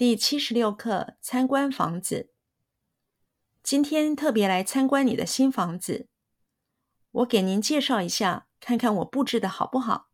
[0.00, 2.32] 第七十六课：参观房子。
[3.62, 6.08] 今天特别来参观你的新房子，
[7.10, 10.08] 我给您介绍一下，看看我布置的好不好。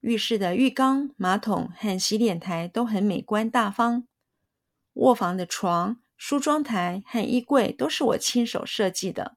[0.00, 4.08] 浴室的浴缸、马桶和洗脸台都很美观大方。
[4.94, 9.36] 卧房的床、梳妆台和衣柜都是我亲手设计的。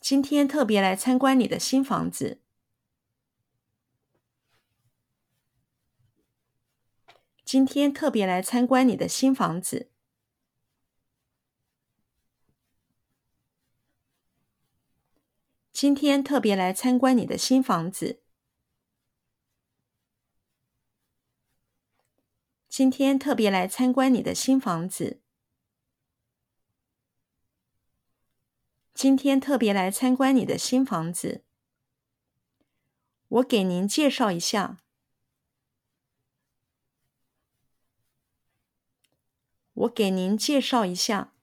[0.00, 2.43] 今天特别来参观你的新房子。
[7.44, 9.90] 今天特别来参观你的新房子。
[15.70, 18.22] 今天特别来参观你的新房子。
[22.66, 25.20] 今天特别来参观你的新房子。
[28.94, 31.44] 今天特别来参观你的新房子。
[33.28, 34.83] 我给您介绍一下。
[39.84, 41.34] 我给您介绍一下。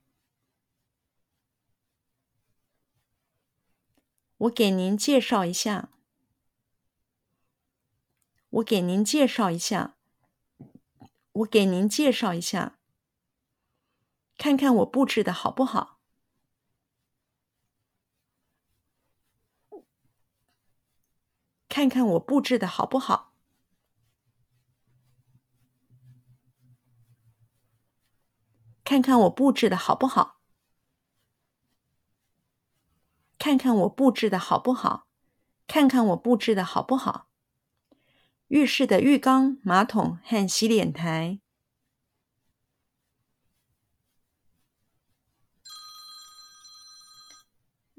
[4.37, 5.89] 我给您介绍一下。
[8.49, 9.95] 我给您介绍一下。
[11.33, 12.79] 我给您介绍一下。
[14.37, 15.99] 看看我布置的好不好？
[21.69, 23.30] 看看我布置的好不好？
[28.91, 30.41] 看看我布置的好不好？
[33.39, 35.07] 看看我布置的好不好？
[35.65, 37.29] 看看我布置的好不好？
[38.49, 41.39] 浴室的浴缸、马桶和洗脸台。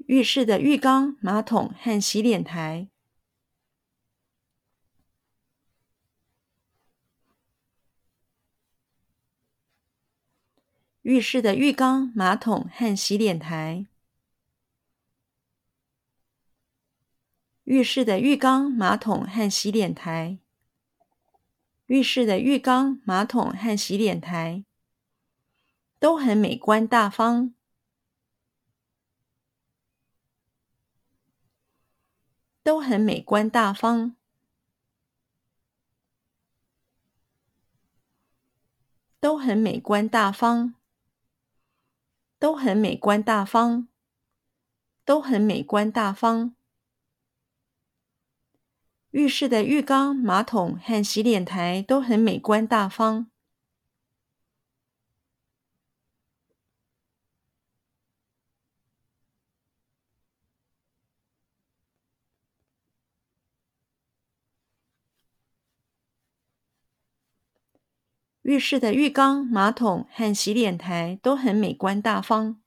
[0.05, 2.92] 浴室的浴缸、马桶和洗脸台。
[11.03, 13.85] 浴室的浴缸、马桶和洗脸台。
[17.65, 20.39] 浴室的浴缸、马桶和洗脸台。
[21.87, 24.63] 浴室的浴缸、马桶和洗脸台
[25.99, 27.53] 都很美观大方，
[32.63, 34.15] 都很美观大方，
[39.19, 40.75] 都很美观大方。
[42.43, 43.87] 都很美观大方，
[45.05, 46.53] 都很美观大方。
[49.11, 53.31] 浴室的浴缸、马桶和洗脸台都很美观大方。
[68.43, 72.61] 浴室的浴缸、马桶和洗脸台都很美观大方。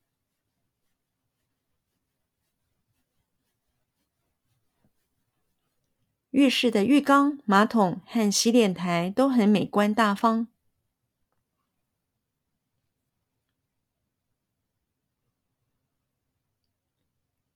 [6.31, 10.48] 浴室的浴缸、马桶和洗脸台都很美观大方。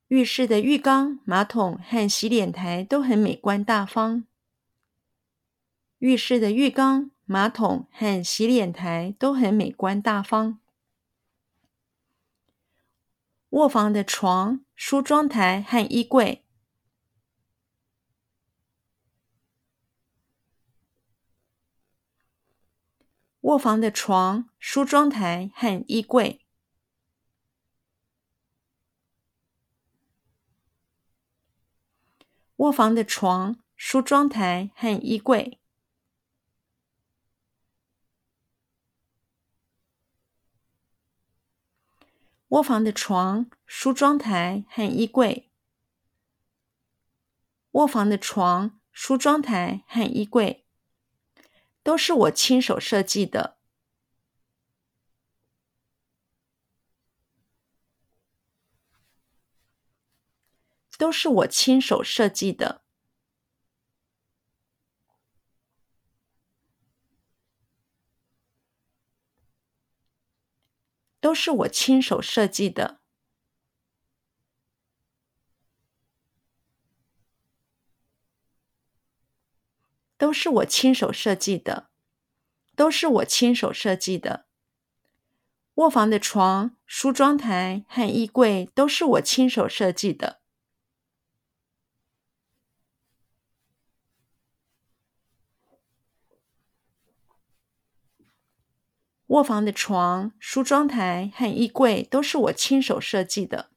[0.08, 4.26] 浴室的浴缸、马桶和洗脸台都很美观大方。
[6.00, 7.10] 浴室的浴缸。
[7.32, 10.58] 马桶和洗脸台都很美观大方。
[13.50, 16.44] 卧房的床、梳妆台和衣柜。
[23.42, 26.44] 卧房的床、梳妆台和衣柜。
[32.56, 35.60] 卧房的床、梳妆台和衣柜。
[42.50, 45.52] 卧房的床、梳妆台和衣柜。
[47.72, 50.66] 卧房的床、梳妆台和衣柜
[51.84, 53.58] 都是我亲手设计的。
[60.98, 62.82] 都是我亲手设计的。
[71.30, 72.98] 都是我亲手设计的。
[80.18, 81.90] 都是我亲手设计的。
[82.74, 84.46] 都是我亲手设计的。
[85.74, 90.39] 卧房的床、梳妆台和衣柜都是我亲手设计的。
[99.30, 103.70] 卧房的床、梳妆台和衣柜都是我亲手设计的。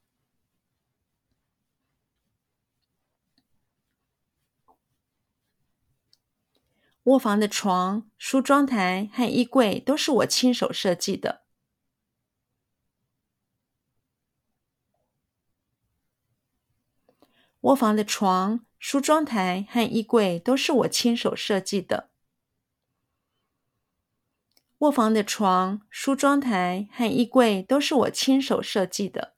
[7.04, 11.44] 卧房的床、梳妆台和衣柜都是我亲手设计的。
[17.62, 22.13] 卧房的床、梳妆台和衣柜都是我亲手设计的。
[24.84, 29.36] 卧房的床、梳妆台和衣柜都是我亲手设计的。